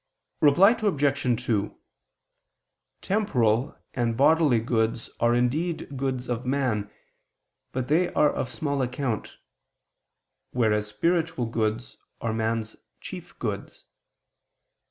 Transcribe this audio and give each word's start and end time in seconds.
Reply 0.39 0.71
Obj. 0.71 1.45
2: 1.45 1.77
Temporal 3.03 3.77
and 3.93 4.17
bodily 4.17 4.57
goods 4.59 5.11
are 5.19 5.35
indeed 5.35 5.95
goods 5.95 6.27
of 6.27 6.43
man, 6.43 6.89
but 7.71 7.87
they 7.87 8.11
are 8.13 8.33
of 8.33 8.51
small 8.51 8.81
account: 8.81 9.37
whereas 10.53 10.87
spiritual 10.87 11.45
goods 11.45 11.97
are 12.19 12.33
man's 12.33 12.75
chief 12.99 13.37
goods. 13.37 13.83